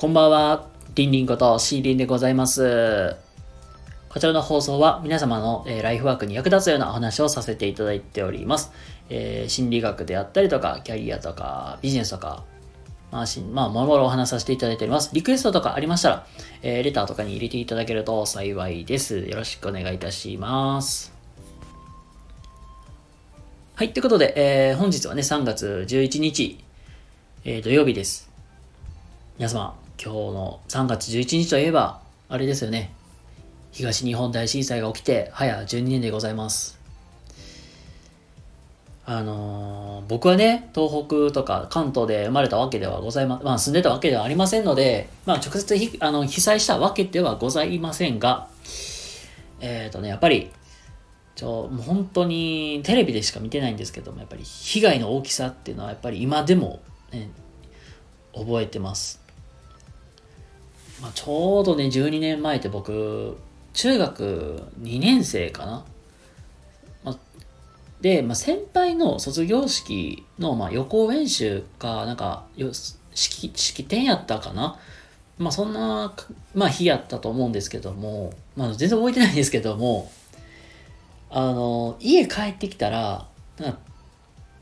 [0.00, 3.16] こんばんは、りんりんことしーりんでございます。
[4.08, 8.72] こちらの放送は皆様の、えライフワークに役立つようなお話をさせていただいております。
[9.10, 12.44] えー心理学であったりとか、キャリアとか、ビジネスとか、
[13.12, 15.10] まあ、しまあ、もろもろお話させていただいております。
[15.12, 16.26] リクエストとかありましたら、
[16.62, 19.18] えーレターとかに入れていただけると幸いです。
[19.18, 21.12] よろしくお願いいたします。
[23.74, 24.32] はい、ということで、
[24.70, 26.58] えー本日はね、3月11日、
[27.44, 28.30] えー土曜日です。
[29.36, 32.00] 皆様、今日の3月11日といえば、
[32.30, 32.94] あれですよね。
[33.70, 36.80] 東日本大震災が起きて、早12年でございます。
[39.04, 48.48] あのー僕はね、東北とか関東で生まれたわけではございま、まあ住んでたわけではありませんので、まあ直接ひあの被災したわけではございませんが、
[49.60, 50.50] えっ、とね、やっぱり、
[51.36, 56.80] ちょ、もう本当にテレビでしか見てないんですけども、やっぱり被害の大きさっていうのはやっぱり今でも、
[57.12, 57.28] ね、
[58.34, 59.20] 覚えてます。
[61.00, 63.38] まあ、ちょうどね、12年前って僕、
[63.72, 65.84] 中学2年生かな。
[67.04, 67.18] まあ、
[68.00, 72.44] で、まあ、先輩の卒業式の、まあ、予行演習か、なんか、
[73.14, 74.78] 式、式典やったかな。
[75.38, 76.14] まあ、そんな、
[76.54, 80.10] まあ、日やったと思うんですけども、まあ、全然覚えてないんですけども、
[81.30, 83.26] あの、家帰ってきたら、
[83.58, 83.78] なんか、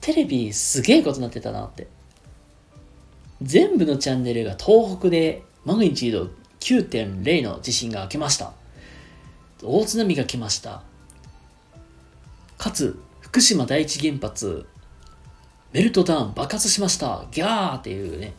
[0.00, 1.88] テレビすげえことになってたなって。
[3.42, 6.30] 全部のチャンネルが東北でマグニチュード
[6.60, 8.54] 9.0の地震が来ました。
[9.62, 10.80] 大津波が来ました。
[12.56, 14.64] かつ、福島第一原発、
[15.74, 17.26] メルトダウン爆発しました。
[17.32, 18.32] ギャーっていうね。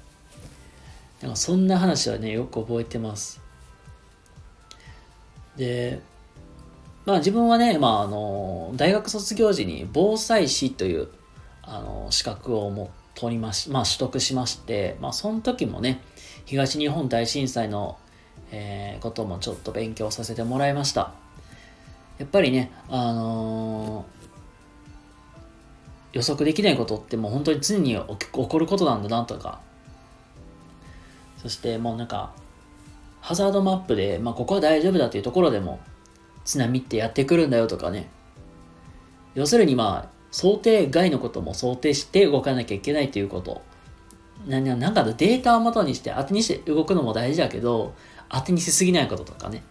[1.21, 3.39] なんかそんな話はね、よく覚えてます。
[5.55, 6.01] で、
[7.05, 11.09] まあ自分はね、まああの、大学卒業時に防災士という、
[11.61, 16.01] あの、資格をも取りまし、まあ取得しまして、まあその時もね、
[16.45, 17.97] 東日本大震災の、
[18.51, 21.13] えーこともちょっと勉強させてもらいました。
[22.17, 24.19] やっぱりね、あのー
[26.11, 29.61] 予測できないことってもう本当に常に起こることなんだなとか、
[31.37, 32.33] そしてもうなんか、
[33.21, 35.79] ハザードマップで、まあここは大丈夫だというところでも、
[36.45, 38.09] 津波ってやってくるんだよとかね。
[39.35, 43.61] 要するにまあ、想定外のことも想定して動かなきゃいけないということ。
[44.47, 47.93] なななんかのデータを元にして当てにして動くのも大事だけど、
[48.29, 49.63] 当てにしすぎないこととかね。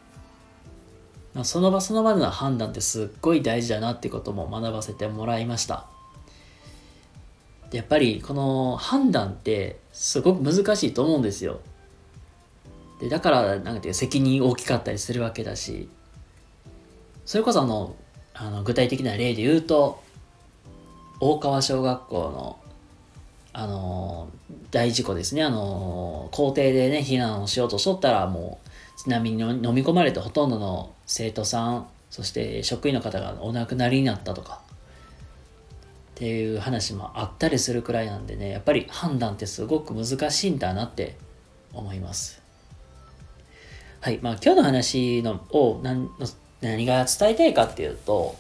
[1.45, 5.87] その場その場での判断ってすっごい大事だなってことも学ばせてもらいました。
[7.71, 11.61] やっぱりこの判断ってすごく難しいと思うんですよ。
[13.01, 15.89] でだからなんていう責任大きかったりするわけだし
[17.25, 17.95] それこそあの
[18.35, 20.03] あの具体的な例で言うと
[21.21, 22.59] 大川小学校の
[23.53, 24.31] あの
[24.71, 25.43] 大事故ですね。
[25.43, 34.61] あの校庭でね避難をしようとしとったらもう津波に飲み込まれてほとんどの生徒さんそして職員の方がお亡くなりになったとか。
[36.19, 41.17] っていう話もあったりするくらいなんでねやっぱり判断ってすごく難しいんだなって
[41.73, 42.43] 思います。
[44.01, 44.19] はい。
[44.21, 46.27] まあ今日の話のを何の
[46.61, 48.35] 何が伝えたいかっていうと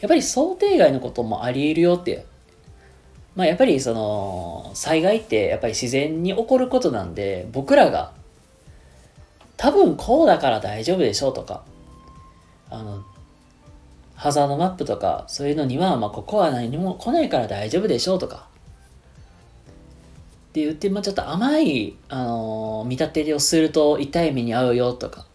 [0.00, 2.26] やっぱり想定外のこともあり得るよって
[3.36, 8.12] まあやっぱりその災害ってやっぱり自然に起こることなんで僕らが
[9.56, 11.64] 多分こうだから大丈夫でしょうとか
[12.70, 13.04] あの
[14.14, 18.46] ハザードマップとかそういうのには、まあ、ここは何も来ないから大丈夫でしょうとか
[20.50, 25.26] って言って、まあ、ちょっと甘い、あの見立てをすると痛い目に遭うよとか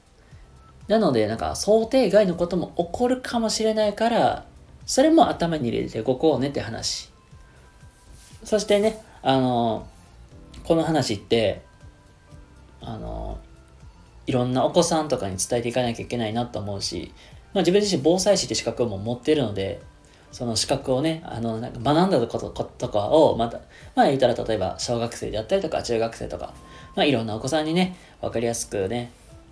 [0.87, 4.45] なのでなんか想定外のことも起こるかもしれないから
[4.85, 7.09] それも頭に入れて動こうねって話。
[8.43, 9.87] そしてねあの
[10.63, 11.61] この話って
[12.81, 13.39] あの
[14.27, 17.11] いろんなお子さんとかに伝えていかなきゃいけないなと思うし、
[17.53, 19.81] まあ、自分自身防災士って資格も持ってるので
[20.31, 23.59] その資格をねあのなんか学んだこととかをまた
[23.95, 26.53] まあ言ったら例えば小学生であったりとか中学生とか、
[26.95, 29.11] まあ、いろんなお子さんにね分かりやすくね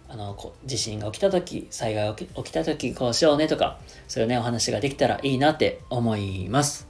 [0.10, 6.87] あのこ地震が起きた時災害が起き起きた時こうしようねとかそういうねお話ができたらいいなって思います。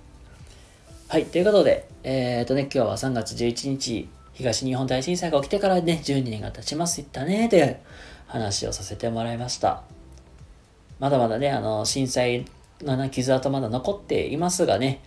[1.09, 7.77] はいということでえっ、とね今日は3月11日東日本大震災が起きてからね12年が経ちますいったねという
[8.27, 9.83] 話をさせてもらいました
[10.99, 12.45] まだまだね、あの、震災
[12.81, 15.01] の傷跡まだ残っていますがね、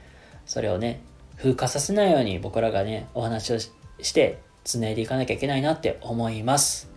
[0.46, 1.02] それをね、
[1.36, 3.70] 風化させないように僕らがね、お話をし
[4.00, 6.90] して、繋いでいかなきゃいけないなって思います。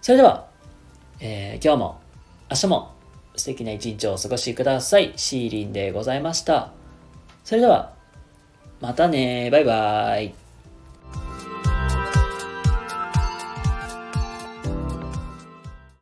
[0.00, 0.48] それでは、
[1.20, 2.00] えー今日も、
[2.50, 2.94] 明日も
[3.36, 5.12] 素敵な一日をお過ごしください。
[5.16, 6.81] シーリンでございました。
[7.44, 7.92] それでは、
[8.80, 10.41] またねバイバイ。